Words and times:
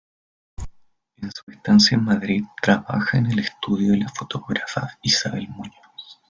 En 1.17 1.29
su 1.31 1.51
estancia 1.51 1.95
en 1.95 2.03
Madrid 2.05 2.43
trabaja 2.59 3.19
en 3.19 3.27
el 3.27 3.37
Estudio 3.37 3.91
de 3.91 3.99
la 3.99 4.09
fotógrafa 4.09 4.97
Isabel 5.03 5.47
Muñoz. 5.49 6.19